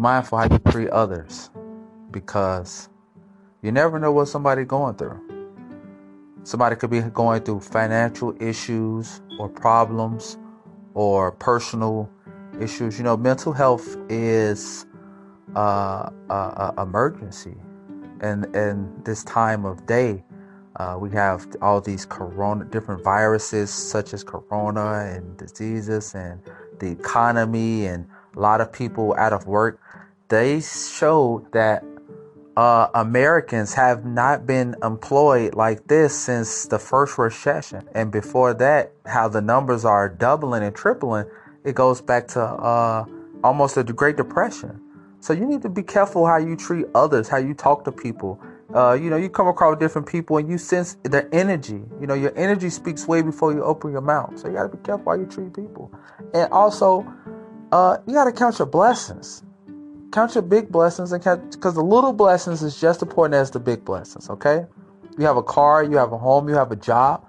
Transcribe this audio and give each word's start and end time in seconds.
mindful 0.00 0.38
how 0.38 0.44
you 0.50 0.58
treat 0.70 0.88
others 0.88 1.50
because 2.10 2.88
you 3.62 3.70
never 3.70 3.98
know 3.98 4.10
what 4.10 4.26
somebody 4.26 4.64
going 4.64 4.94
through. 4.94 5.20
Somebody 6.42 6.74
could 6.76 6.90
be 6.90 7.02
going 7.02 7.42
through 7.42 7.60
financial 7.60 8.34
issues 8.42 9.20
or 9.38 9.48
problems 9.48 10.38
or 10.94 11.32
personal 11.32 12.10
issues. 12.58 12.96
You 12.96 13.04
know, 13.04 13.16
mental 13.16 13.52
health 13.52 13.96
is 14.08 14.86
uh, 15.54 16.10
emergency, 16.78 17.56
and 18.20 18.46
in 18.56 18.90
this 19.04 19.22
time 19.24 19.66
of 19.66 19.84
day, 19.86 20.24
uh, 20.76 20.96
we 20.98 21.10
have 21.10 21.46
all 21.60 21.80
these 21.80 22.06
corona, 22.06 22.64
different 22.64 23.04
viruses 23.04 23.70
such 23.70 24.14
as 24.14 24.24
corona 24.24 25.12
and 25.14 25.36
diseases, 25.36 26.14
and 26.14 26.40
the 26.78 26.90
economy, 26.90 27.86
and 27.86 28.06
a 28.36 28.40
lot 28.40 28.60
of 28.60 28.72
people 28.72 29.14
out 29.18 29.32
of 29.32 29.46
work. 29.46 29.80
They 30.28 30.60
showed 30.60 31.52
that 31.52 31.84
uh, 32.56 32.88
Americans 32.94 33.74
have 33.74 34.04
not 34.04 34.46
been 34.46 34.76
employed 34.82 35.54
like 35.54 35.86
this 35.86 36.18
since 36.18 36.66
the 36.66 36.78
first 36.78 37.16
recession, 37.18 37.88
and 37.94 38.10
before 38.10 38.54
that, 38.54 38.92
how 39.06 39.28
the 39.28 39.40
numbers 39.40 39.84
are 39.84 40.08
doubling 40.08 40.62
and 40.62 40.74
tripling. 40.74 41.26
It 41.64 41.74
goes 41.74 42.00
back 42.00 42.28
to 42.28 42.40
uh, 42.40 43.04
almost 43.42 43.74
the 43.74 43.84
Great 43.84 44.16
Depression. 44.16 44.80
So 45.20 45.32
you 45.34 45.46
need 45.46 45.62
to 45.62 45.68
be 45.68 45.82
careful 45.82 46.26
how 46.26 46.38
you 46.38 46.56
treat 46.56 46.86
others, 46.94 47.28
how 47.28 47.36
you 47.36 47.54
talk 47.54 47.84
to 47.84 47.92
people. 47.92 48.40
Uh, 48.74 48.92
you 48.92 49.10
know, 49.10 49.16
you 49.16 49.28
come 49.28 49.48
across 49.48 49.78
different 49.78 50.06
people 50.06 50.38
and 50.38 50.48
you 50.48 50.56
sense 50.56 50.96
their 51.02 51.28
energy. 51.32 51.82
You 52.00 52.06
know, 52.06 52.14
your 52.14 52.32
energy 52.36 52.70
speaks 52.70 53.06
way 53.06 53.20
before 53.20 53.52
you 53.52 53.62
open 53.62 53.92
your 53.92 54.00
mouth. 54.00 54.38
So 54.38 54.48
you 54.48 54.54
got 54.54 54.70
to 54.70 54.76
be 54.76 54.82
careful 54.82 55.12
how 55.12 55.18
you 55.18 55.26
treat 55.26 55.52
people. 55.52 55.92
And 56.32 56.50
also, 56.52 57.06
uh, 57.72 57.98
you 58.06 58.14
got 58.14 58.24
to 58.24 58.32
count 58.32 58.58
your 58.58 58.66
blessings. 58.66 59.42
Count 60.12 60.34
your 60.34 60.42
big 60.42 60.70
blessings 60.70 61.12
and 61.12 61.22
count 61.22 61.52
because 61.52 61.74
the 61.74 61.84
little 61.84 62.12
blessings 62.12 62.62
is 62.62 62.80
just 62.80 62.98
as 62.98 63.02
important 63.02 63.34
as 63.34 63.50
the 63.50 63.60
big 63.60 63.84
blessings. 63.84 64.28
Okay, 64.28 64.66
you 65.16 65.24
have 65.24 65.36
a 65.36 65.42
car, 65.42 65.84
you 65.84 65.96
have 65.96 66.12
a 66.12 66.18
home, 66.18 66.48
you 66.48 66.54
have 66.54 66.72
a 66.72 66.76
job. 66.76 67.24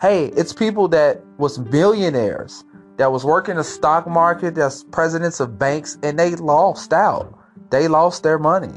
Hey, 0.00 0.26
it's 0.26 0.52
people 0.52 0.88
that 0.88 1.24
was 1.38 1.58
millionaires 1.58 2.64
that 2.96 3.12
was 3.12 3.24
working 3.24 3.56
the 3.56 3.64
stock 3.64 4.08
market, 4.08 4.56
that's 4.56 4.82
presidents 4.82 5.38
of 5.38 5.58
banks, 5.58 5.96
and 6.02 6.18
they 6.18 6.34
lost 6.34 6.92
out. 6.92 7.38
They 7.70 7.86
lost 7.86 8.24
their 8.24 8.38
money. 8.38 8.74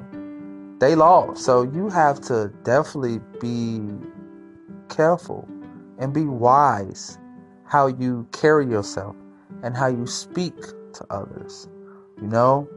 They 0.79 0.95
lost. 0.95 1.43
So 1.43 1.63
you 1.63 1.89
have 1.89 2.21
to 2.21 2.51
definitely 2.63 3.19
be 3.39 3.81
careful 4.89 5.47
and 5.97 6.13
be 6.13 6.25
wise 6.25 7.17
how 7.65 7.87
you 7.87 8.27
carry 8.31 8.67
yourself 8.67 9.15
and 9.63 9.75
how 9.75 9.87
you 9.87 10.05
speak 10.05 10.53
to 10.95 11.05
others. 11.09 11.67
You 12.21 12.27
know? 12.27 12.67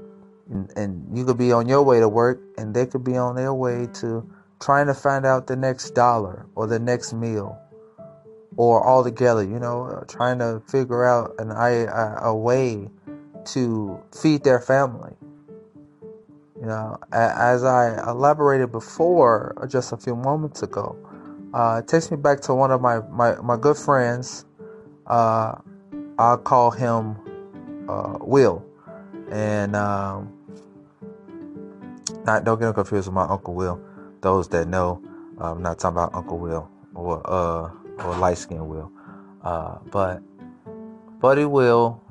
And, 0.51 0.71
and 0.77 1.17
you 1.17 1.25
could 1.25 1.39
be 1.39 1.53
on 1.53 1.69
your 1.69 1.83
way 1.83 2.01
to 2.01 2.09
work 2.09 2.41
and 2.59 2.75
they 2.75 2.87
could 2.87 3.05
be 3.05 3.17
on 3.17 3.37
their 3.37 3.55
way 3.55 3.89
to 3.95 4.29
trying 4.61 4.87
to 4.87 4.95
find 4.95 5.25
out 5.25 5.47
the 5.47 5.57
next 5.57 5.91
dollar 5.91 6.47
or 6.55 6.67
the 6.67 6.79
next 6.79 7.13
meal 7.13 7.59
or 8.57 8.83
all 8.83 9.03
together, 9.03 9.43
you 9.43 9.59
know, 9.59 9.85
uh, 9.85 10.05
trying 10.05 10.39
to 10.39 10.63
figure 10.69 11.05
out 11.05 11.35
an 11.39 11.51
a, 11.51 11.87
a 12.23 12.35
way 12.35 12.89
to 13.45 14.01
feed 14.21 14.45
their 14.45 14.61
family. 14.61 15.13
You 16.61 16.67
know, 16.67 16.99
as 17.13 17.65
I 17.65 18.09
elaborated 18.09 18.71
before, 18.71 19.55
uh, 19.61 19.67
just 19.67 19.93
a 19.93 19.97
few 19.97 20.15
moments 20.15 20.63
ago, 20.63 20.97
uh, 21.53 21.81
it 21.83 21.89
takes 21.89 22.11
me 22.11 22.17
back 22.17 22.41
to 22.43 22.55
one 22.55 22.71
of 22.71 22.81
my 22.81 23.01
my, 23.11 23.35
my 23.41 23.57
good 23.57 23.77
friends. 23.77 24.47
Uh, 25.07 25.57
I'll 26.19 26.39
call 26.39 26.71
him 26.71 27.17
uh, 27.89 28.19
Will, 28.21 28.65
and 29.31 29.77
um, 29.77 30.33
not 32.25 32.45
don't 32.45 32.61
get 32.61 32.75
confused 32.75 33.09
with 33.09 33.15
my 33.15 33.27
uncle 33.27 33.55
Will. 33.55 33.81
Those 34.21 34.49
that 34.49 34.69
know, 34.69 35.03
I'm 35.39 35.63
not 35.63 35.79
talking 35.79 35.97
about 35.97 36.15
Uncle 36.15 36.39
Will 36.39 36.71
or 36.95 37.23
uh 37.25 37.71
or 38.05 38.17
light 38.17 38.39
skin 38.39 38.67
Will. 38.69 38.91
Uh, 39.43 39.79
but 39.91 40.23
Buddy 41.21 41.45
Will, 41.45 42.03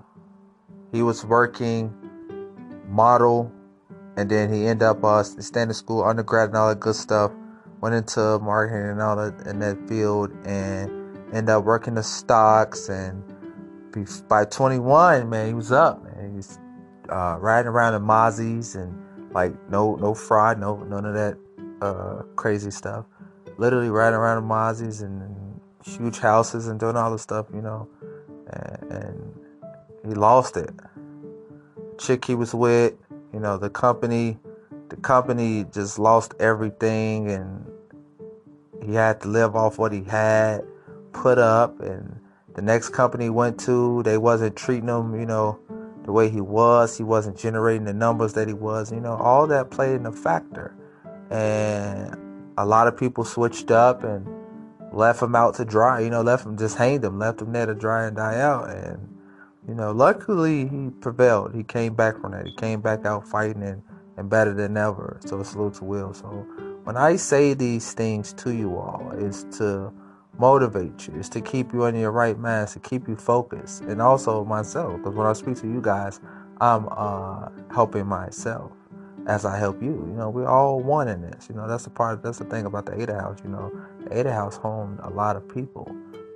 he 0.91 1.01
was 1.01 1.25
working 1.25 1.93
model, 2.87 3.51
and 4.15 4.29
then 4.29 4.53
he 4.53 4.67
ended 4.67 4.83
up 4.83 5.03
uh, 5.03 5.23
standing 5.23 5.73
school, 5.73 6.03
undergrad, 6.03 6.49
and 6.49 6.57
all 6.57 6.69
that 6.69 6.79
good 6.79 6.95
stuff. 6.95 7.31
Went 7.81 7.95
into 7.95 8.39
marketing 8.39 8.91
and 8.91 9.01
all 9.01 9.15
that 9.15 9.47
in 9.47 9.59
that 9.59 9.89
field, 9.89 10.31
and 10.45 10.89
ended 11.33 11.49
up 11.49 11.63
working 11.63 11.95
the 11.95 12.03
stocks. 12.03 12.87
And 12.89 13.23
by 14.27 14.45
21, 14.45 15.29
man, 15.29 15.47
he 15.47 15.53
was 15.53 15.71
up. 15.71 16.03
Man, 16.03 16.35
he's 16.35 16.59
uh, 17.09 17.37
riding 17.39 17.67
around 17.67 17.95
in 17.95 18.01
Mazis 18.01 18.75
and 18.75 18.97
like 19.33 19.53
no 19.69 19.95
no 19.95 20.13
fraud, 20.13 20.59
no 20.59 20.77
none 20.83 21.05
of 21.05 21.13
that 21.13 21.37
uh, 21.81 22.23
crazy 22.35 22.71
stuff. 22.71 23.05
Literally 23.57 23.89
riding 23.89 24.17
around 24.17 24.43
in 24.43 24.49
Mazis 24.49 25.01
and, 25.01 25.21
and 25.21 25.61
huge 25.85 26.19
houses 26.19 26.67
and 26.67 26.79
doing 26.79 26.95
all 26.95 27.11
this 27.11 27.21
stuff, 27.21 27.47
you 27.53 27.61
know, 27.61 27.87
and, 28.47 28.91
and 28.91 29.33
he 30.05 30.13
lost 30.13 30.57
it. 30.57 30.71
Chick 31.97 32.25
he 32.25 32.35
was 32.35 32.53
with, 32.53 32.93
you 33.33 33.39
know, 33.39 33.57
the 33.57 33.69
company, 33.69 34.37
the 34.89 34.97
company 34.97 35.65
just 35.71 35.99
lost 35.99 36.33
everything, 36.39 37.29
and 37.29 37.65
he 38.83 38.93
had 38.95 39.21
to 39.21 39.27
live 39.27 39.55
off 39.55 39.77
what 39.77 39.91
he 39.91 40.03
had 40.03 40.63
put 41.11 41.37
up, 41.37 41.79
and 41.79 42.19
the 42.55 42.61
next 42.61 42.89
company 42.89 43.29
went 43.29 43.59
to, 43.61 44.03
they 44.03 44.17
wasn't 44.17 44.55
treating 44.55 44.89
him, 44.89 45.19
you 45.19 45.25
know, 45.25 45.59
the 46.05 46.11
way 46.11 46.29
he 46.29 46.41
was. 46.41 46.97
He 46.97 47.03
wasn't 47.03 47.37
generating 47.37 47.85
the 47.85 47.93
numbers 47.93 48.33
that 48.33 48.47
he 48.47 48.53
was. 48.53 48.91
You 48.91 48.99
know, 48.99 49.15
all 49.15 49.47
that 49.47 49.71
played 49.71 49.95
in 49.95 50.05
a 50.05 50.11
factor, 50.11 50.75
and 51.29 52.15
a 52.57 52.65
lot 52.65 52.87
of 52.87 52.97
people 52.97 53.23
switched 53.23 53.71
up 53.71 54.03
and 54.03 54.27
left 54.91 55.21
him 55.21 55.35
out 55.35 55.55
to 55.55 55.65
dry. 55.65 55.99
You 56.01 56.09
know, 56.09 56.21
left 56.21 56.45
him 56.45 56.57
just 56.57 56.77
hanged 56.77 57.03
him, 57.03 57.19
left 57.19 57.41
him 57.41 57.51
there 57.53 57.65
to 57.65 57.73
dry 57.73 58.05
and 58.05 58.15
die 58.15 58.39
out. 58.39 58.69
And 58.69 59.09
you 59.67 59.73
know, 59.73 59.91
luckily 59.91 60.67
he 60.67 60.89
prevailed. 61.01 61.55
He 61.55 61.63
came 61.63 61.95
back 61.95 62.19
from 62.19 62.33
that. 62.33 62.45
He 62.45 62.53
came 62.55 62.81
back 62.81 63.05
out 63.05 63.27
fighting 63.27 63.63
and, 63.63 63.81
and 64.17 64.29
better 64.29 64.53
than 64.53 64.77
ever. 64.77 65.19
So 65.25 65.39
it's 65.39 65.51
salute 65.51 65.75
to 65.75 65.85
Will. 65.85 66.13
So 66.13 66.27
when 66.83 66.97
I 66.97 67.15
say 67.15 67.53
these 67.53 67.93
things 67.93 68.33
to 68.33 68.53
you 68.53 68.77
all, 68.77 69.11
it's 69.17 69.43
to 69.57 69.91
motivate 70.37 71.07
you, 71.07 71.13
is 71.15 71.29
to 71.29 71.41
keep 71.41 71.73
you 71.73 71.85
in 71.85 71.95
your 71.95 72.11
right 72.11 72.37
mind, 72.37 72.67
to 72.69 72.79
keep 72.79 73.07
you 73.07 73.15
focused, 73.15 73.81
and 73.81 74.01
also 74.01 74.43
myself. 74.43 74.97
Because 74.97 75.15
when 75.15 75.27
I 75.27 75.33
speak 75.33 75.57
to 75.57 75.67
you 75.67 75.81
guys, 75.81 76.19
I'm 76.59 76.87
uh, 76.91 77.49
helping 77.71 78.05
myself 78.05 78.71
as 79.27 79.45
I 79.45 79.57
help 79.57 79.81
you. 79.81 79.89
You 80.07 80.13
know, 80.15 80.29
we're 80.29 80.47
all 80.47 80.79
one 80.79 81.07
in 81.07 81.21
this. 81.21 81.47
You 81.49 81.55
know, 81.55 81.67
that's 81.67 81.83
the 81.85 81.89
part. 81.89 82.23
That's 82.23 82.39
the 82.39 82.45
thing 82.45 82.65
about 82.65 82.85
the 82.85 82.99
Ada 82.99 83.13
House. 83.13 83.39
You 83.43 83.49
know, 83.49 83.71
the 84.03 84.17
Ada 84.17 84.31
House 84.31 84.57
homed 84.57 84.99
a 85.03 85.09
lot 85.09 85.35
of 85.35 85.47
people. 85.47 85.87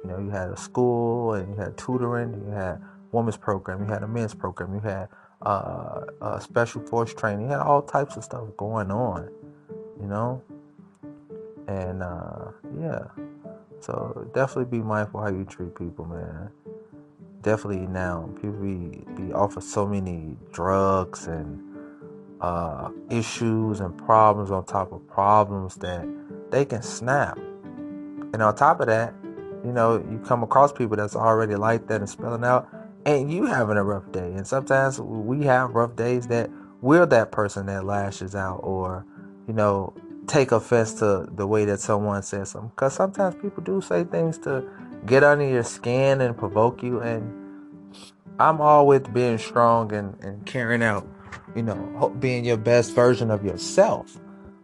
You 0.03 0.09
know, 0.11 0.19
you 0.19 0.29
had 0.29 0.49
a 0.49 0.57
school 0.57 1.33
and 1.33 1.53
you 1.53 1.59
had 1.59 1.77
tutoring. 1.77 2.33
You 2.45 2.51
had 2.51 2.81
women's 3.11 3.37
program. 3.37 3.81
You 3.81 3.91
had 3.91 4.03
a 4.03 4.07
men's 4.07 4.33
program. 4.33 4.73
You 4.73 4.81
had 4.81 5.09
uh, 5.41 6.01
a 6.21 6.41
special 6.41 6.81
force 6.81 7.13
training. 7.13 7.45
You 7.45 7.51
had 7.51 7.59
all 7.59 7.81
types 7.81 8.15
of 8.15 8.23
stuff 8.23 8.43
going 8.57 8.91
on. 8.91 9.29
You 9.99 10.07
know, 10.07 10.43
and 11.67 12.03
uh, 12.03 12.51
yeah. 12.79 13.05
So 13.79 14.29
definitely 14.33 14.79
be 14.79 14.83
mindful 14.83 15.21
how 15.21 15.29
you 15.29 15.45
treat 15.45 15.75
people, 15.75 16.05
man. 16.05 16.49
Definitely 17.41 17.87
now 17.87 18.29
people 18.35 18.59
be 18.59 19.03
be 19.15 19.31
offered 19.31 19.63
so 19.63 19.85
many 19.85 20.35
drugs 20.51 21.27
and 21.27 21.63
uh, 22.41 22.89
issues 23.09 23.79
and 23.79 23.97
problems 23.97 24.51
on 24.51 24.65
top 24.65 24.91
of 24.91 25.07
problems 25.07 25.75
that 25.75 26.07
they 26.51 26.65
can 26.65 26.81
snap. 26.81 27.37
And 27.37 28.41
on 28.41 28.55
top 28.55 28.81
of 28.81 28.87
that, 28.87 29.13
you 29.63 29.71
know, 29.71 29.97
you 30.11 30.21
come 30.25 30.43
across 30.43 30.71
people 30.71 30.97
that's 30.97 31.15
already 31.15 31.55
like 31.55 31.87
that 31.87 32.01
and 32.01 32.09
spilling 32.09 32.43
out, 32.43 32.67
and 33.05 33.31
you 33.31 33.45
having 33.45 33.77
a 33.77 33.83
rough 33.83 34.11
day. 34.11 34.33
And 34.33 34.45
sometimes 34.45 34.99
we 34.99 35.43
have 35.45 35.71
rough 35.71 35.95
days 35.95 36.27
that 36.27 36.49
we're 36.81 37.05
that 37.07 37.31
person 37.31 37.65
that 37.67 37.85
lashes 37.85 38.35
out 38.35 38.59
or, 38.63 39.05
you 39.47 39.53
know, 39.53 39.93
take 40.27 40.51
offense 40.51 40.93
to 40.95 41.27
the 41.31 41.47
way 41.47 41.65
that 41.65 41.79
someone 41.79 42.23
says 42.23 42.51
something. 42.51 42.69
Because 42.69 42.93
sometimes 42.93 43.35
people 43.35 43.63
do 43.63 43.81
say 43.81 44.03
things 44.03 44.37
to 44.39 44.67
get 45.05 45.23
under 45.23 45.45
your 45.47 45.63
skin 45.63 46.21
and 46.21 46.37
provoke 46.37 46.83
you. 46.83 46.99
And 46.99 47.33
I'm 48.39 48.61
always 48.61 49.01
being 49.01 49.37
strong 49.37 49.93
and, 49.93 50.15
and 50.23 50.45
carrying 50.45 50.83
out 50.83 51.07
you 51.55 51.63
know, 51.63 52.15
being 52.19 52.45
your 52.45 52.57
best 52.57 52.93
version 52.93 53.31
of 53.31 53.43
yourself. 53.43 54.19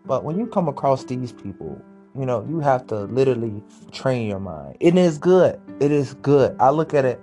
But 0.06 0.24
when 0.24 0.38
you 0.38 0.45
come 0.48 0.68
across 0.68 1.04
these 1.04 1.31
people, 1.31 1.81
you 2.18 2.25
know, 2.25 2.45
you 2.48 2.60
have 2.60 2.86
to 2.88 3.06
literally 3.06 3.63
train 3.92 4.27
your 4.27 4.39
mind. 4.39 4.77
It 4.80 4.95
is 4.95 5.18
good. 5.18 5.60
It 5.80 5.92
is 5.92 6.13
good. 6.15 6.56
I 6.60 6.69
look 6.69 6.94
at 6.94 7.06
it 7.06 7.19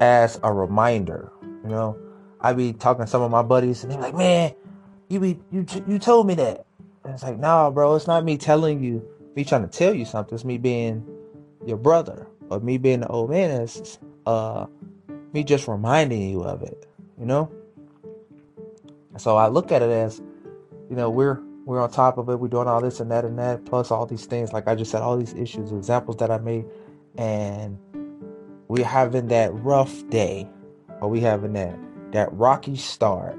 as 0.00 0.40
a 0.42 0.52
reminder. 0.52 1.30
You 1.42 1.68
know, 1.68 1.98
I 2.40 2.54
be 2.54 2.72
talking 2.72 3.04
to 3.04 3.10
some 3.10 3.20
of 3.20 3.30
my 3.30 3.42
buddies, 3.42 3.82
and 3.82 3.92
they're 3.92 4.00
like, 4.00 4.14
"Man, 4.14 4.54
you 5.08 5.20
be 5.20 5.38
you 5.50 5.66
you 5.86 5.98
told 5.98 6.26
me 6.26 6.34
that." 6.36 6.64
And 7.10 7.16
it's 7.16 7.24
like, 7.24 7.40
"Nah, 7.40 7.70
bro, 7.70 7.96
it's 7.96 8.06
not 8.06 8.24
me 8.24 8.38
telling 8.38 8.84
you, 8.84 9.04
me 9.34 9.44
trying 9.44 9.62
to 9.62 9.68
tell 9.68 9.92
you 9.92 10.04
something. 10.04 10.32
It's 10.32 10.44
me 10.44 10.58
being 10.58 11.04
your 11.66 11.76
brother, 11.76 12.28
or 12.50 12.60
me 12.60 12.78
being 12.78 13.00
the 13.00 13.08
old 13.08 13.30
man. 13.30 13.62
It's 13.62 13.98
uh, 14.26 14.66
me 15.32 15.42
just 15.42 15.66
reminding 15.66 16.22
you 16.22 16.44
of 16.44 16.62
it. 16.62 16.86
You 17.18 17.26
know." 17.26 17.50
So 19.16 19.36
I 19.36 19.48
look 19.48 19.72
at 19.72 19.82
it 19.82 19.90
as, 19.90 20.22
you 20.88 20.94
know, 20.94 21.10
we're 21.10 21.40
we're 21.64 21.80
on 21.80 21.90
top 21.90 22.16
of 22.16 22.28
it. 22.28 22.36
We're 22.36 22.46
doing 22.46 22.68
all 22.68 22.80
this 22.80 23.00
and 23.00 23.10
that 23.10 23.24
and 23.24 23.36
that, 23.40 23.64
plus 23.64 23.90
all 23.90 24.06
these 24.06 24.26
things. 24.26 24.52
Like 24.52 24.68
I 24.68 24.76
just 24.76 24.92
said, 24.92 25.02
all 25.02 25.16
these 25.16 25.34
issues, 25.34 25.72
examples 25.72 26.18
that 26.18 26.30
I 26.30 26.38
made, 26.38 26.64
and 27.16 27.76
we're 28.68 28.86
having 28.86 29.26
that 29.28 29.52
rough 29.52 30.08
day, 30.10 30.48
or 31.00 31.10
we 31.10 31.18
having 31.18 31.54
that 31.54 31.76
that 32.12 32.32
rocky 32.32 32.76
start. 32.76 33.36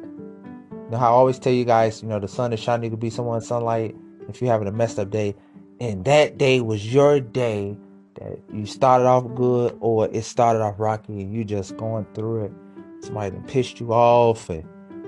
Know 0.91 0.97
how 0.97 1.13
I 1.13 1.15
always 1.15 1.39
tell 1.39 1.53
you 1.53 1.63
guys, 1.63 2.03
you 2.03 2.09
know, 2.09 2.19
the 2.19 2.27
sun 2.27 2.51
is 2.51 2.59
shining. 2.59 2.83
You 2.83 2.89
could 2.89 2.99
be 2.99 3.09
someone's 3.09 3.47
sunlight. 3.47 3.95
If 4.27 4.41
you're 4.41 4.51
having 4.51 4.67
a 4.67 4.73
messed 4.73 4.99
up 4.99 5.09
day, 5.09 5.35
and 5.79 6.03
that 6.03 6.37
day 6.37 6.59
was 6.59 6.93
your 6.93 7.21
day 7.21 7.77
that 8.15 8.39
you 8.53 8.65
started 8.65 9.05
off 9.05 9.23
good, 9.33 9.77
or 9.79 10.09
it 10.09 10.23
started 10.23 10.61
off 10.61 10.75
rocky, 10.77 11.21
and 11.21 11.33
you 11.33 11.45
just 11.45 11.77
going 11.77 12.05
through 12.13 12.43
it. 12.43 12.51
Somebody 12.99 13.37
pissed 13.47 13.79
you 13.79 13.93
off, 13.93 14.49
and 14.49 14.65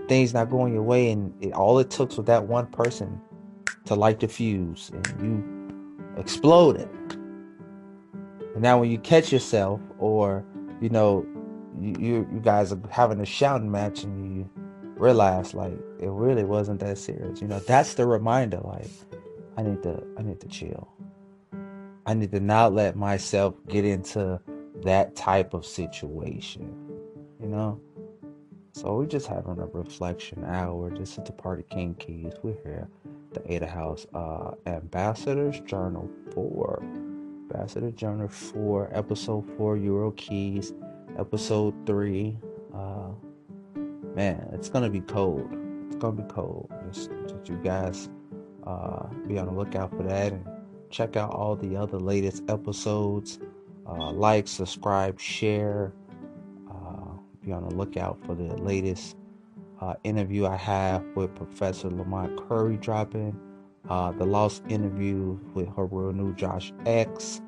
things 0.07 0.33
not 0.33 0.49
going 0.49 0.73
your 0.73 0.83
way, 0.83 1.11
and 1.11 1.33
it, 1.43 1.51
all 1.51 1.77
it 1.79 1.89
took 1.89 2.15
was 2.15 2.25
that 2.27 2.47
one 2.47 2.67
person 2.67 3.19
to 3.83 3.93
light 3.93 4.21
the 4.21 4.29
fuse, 4.29 4.89
and 4.93 5.21
you 5.21 6.17
exploded. 6.17 6.87
And 8.53 8.61
now 8.61 8.79
when 8.79 8.89
you 8.89 8.99
catch 8.99 9.33
yourself, 9.33 9.81
or 9.99 10.45
you 10.79 10.87
know, 10.87 11.25
you 11.77 11.93
you, 11.99 12.29
you 12.33 12.39
guys 12.39 12.71
are 12.71 12.79
having 12.89 13.19
a 13.19 13.25
shouting 13.25 13.69
match, 13.69 14.03
and 14.03 14.37
you 14.37 14.49
realize 14.95 15.53
like 15.53 15.73
it 15.99 16.09
really 16.09 16.43
wasn't 16.43 16.79
that 16.81 16.97
serious. 16.97 17.41
You 17.41 17.47
know, 17.47 17.59
that's 17.59 17.93
the 17.95 18.05
reminder. 18.05 18.59
Like 18.63 18.89
I 19.57 19.63
need 19.63 19.83
to 19.83 20.03
I 20.17 20.21
need 20.23 20.39
to 20.41 20.47
chill. 20.47 20.87
I 22.05 22.13
need 22.13 22.31
to 22.31 22.39
not 22.39 22.73
let 22.73 22.95
myself 22.95 23.55
get 23.67 23.85
into 23.85 24.39
that 24.83 25.15
type 25.15 25.53
of 25.53 25.65
situation. 25.65 26.73
You 27.41 27.47
know. 27.47 27.79
So 28.75 28.95
we're 28.95 29.05
just 29.05 29.27
having 29.27 29.59
a 29.59 29.67
reflection 29.67 30.43
hour. 30.45 30.89
This 30.89 31.19
is 31.19 31.23
the 31.25 31.31
Party 31.31 31.63
King 31.69 31.93
Keys. 31.93 32.33
We're 32.41 32.55
here, 32.63 32.87
the 33.31 33.53
Ada 33.53 33.67
House 33.67 34.07
uh, 34.15 34.53
Ambassadors 34.65 35.59
Journal 35.59 36.09
4. 36.33 36.83
Ambassador 37.51 37.91
Journal 37.91 38.27
4, 38.27 38.89
Episode 38.91 39.45
4, 39.57 39.77
Euro 39.77 40.11
Keys, 40.11 40.73
Episode 41.19 41.75
3. 41.85 42.35
Uh, 42.73 43.09
man, 44.15 44.49
it's 44.53 44.69
to 44.83 44.89
be 44.89 45.01
cold. 45.01 45.49
It's 45.87 45.95
to 46.17 46.23
be 46.23 46.33
cold. 46.33 46.71
Just, 46.87 47.11
just 47.27 47.49
you 47.49 47.57
guys 47.63 48.09
uh, 48.65 49.07
be 49.27 49.37
on 49.37 49.47
the 49.47 49.53
lookout 49.53 49.91
for 49.91 50.03
that 50.03 50.33
and 50.33 50.45
check 50.89 51.15
out 51.15 51.31
all 51.31 51.55
the 51.55 51.75
other 51.75 51.99
latest 51.99 52.43
episodes. 52.47 53.39
Uh, 53.87 54.11
like, 54.11 54.47
subscribe, 54.47 55.19
share 55.19 55.93
be 57.43 57.51
on 57.51 57.67
the 57.67 57.75
lookout 57.75 58.17
for 58.25 58.35
the 58.35 58.55
latest 58.57 59.17
uh, 59.81 59.95
interview 60.03 60.45
I 60.45 60.55
have 60.55 61.03
with 61.15 61.35
Professor 61.35 61.89
Lamont 61.89 62.47
Curry 62.47 62.77
dropping. 62.77 63.37
Uh, 63.89 64.11
the 64.13 64.25
lost 64.25 64.63
interview 64.69 65.37
with 65.53 65.67
her 65.75 65.85
real 65.85 66.13
new 66.13 66.33
Josh 66.35 66.71
X. 66.85 67.41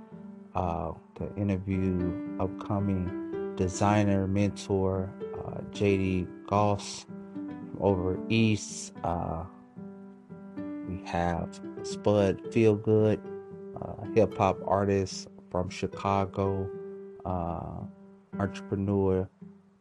Uh, 0.54 0.92
the 1.18 1.34
interview 1.36 2.38
upcoming 2.40 3.54
designer 3.56 4.28
mentor 4.28 5.10
uh, 5.46 5.62
JD 5.72 6.28
Goss 6.48 7.06
from 7.06 7.78
over 7.80 8.20
east. 8.30 8.94
Uh, 9.04 9.44
we 10.88 11.02
have 11.06 11.60
Spud 11.84 12.44
Feelgood, 12.52 13.20
uh, 13.82 14.06
hip 14.14 14.38
hop 14.38 14.58
artist 14.66 15.28
from 15.52 15.70
Chicago, 15.70 16.70
entrepreneur 18.40 19.30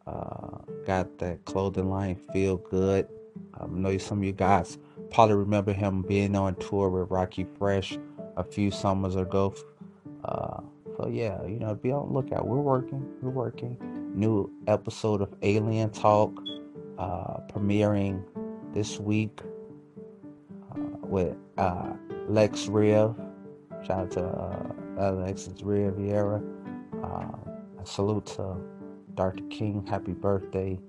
uh, 0.07 0.57
got 0.85 1.17
that 1.19 1.43
clothing 1.45 1.89
line 1.89 2.15
Feel 2.31 2.57
Good. 2.57 3.07
I 3.59 3.65
know 3.67 3.97
some 3.97 4.19
of 4.19 4.23
you 4.23 4.33
guys 4.33 4.77
probably 5.11 5.35
remember 5.35 5.73
him 5.73 6.03
being 6.03 6.35
on 6.35 6.55
tour 6.55 6.89
with 6.89 7.09
Rockie 7.09 7.47
Fresh 7.57 7.97
a 8.37 8.43
few 8.43 8.71
summers 8.71 9.15
ago. 9.15 9.53
Uh, 10.23 10.61
so 10.97 11.07
yeah, 11.07 11.43
you 11.43 11.59
know, 11.59 11.75
be 11.75 11.91
on 11.91 12.07
the 12.07 12.13
lookout. 12.13 12.47
We're 12.47 12.57
working. 12.57 13.05
We're 13.21 13.31
working. 13.31 13.77
New 14.15 14.49
episode 14.67 15.21
of 15.21 15.35
Alien 15.41 15.89
Talk 15.89 16.31
uh, 16.97 17.41
premiering 17.51 18.23
this 18.73 18.97
week 18.97 19.41
uh, 20.71 20.79
with 21.01 21.35
uh, 21.57 21.91
Lex 22.29 22.67
Rev. 22.67 23.13
Shout 23.85 23.99
out 23.99 24.11
to 24.11 24.23
uh, 24.23 25.11
Alexis 25.11 25.61
Riviera. 25.61 26.41
Uh, 27.03 27.27
salute 27.83 28.25
to 28.27 28.55
Dr. 29.15 29.43
King, 29.49 29.85
happy 29.85 30.13
birthday. 30.13 30.79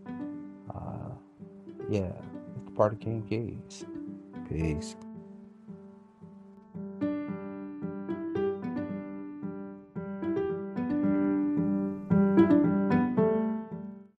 Uh, 0.72 1.10
yeah, 1.90 2.12
it's 2.54 2.64
the 2.64 2.70
Party 2.70 2.96
King 2.96 3.22
Keys. 3.28 3.84
Peace. 4.48 4.94